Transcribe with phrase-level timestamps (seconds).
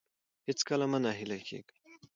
[0.47, 1.75] هیڅکله مه نه هیلي کیږئ.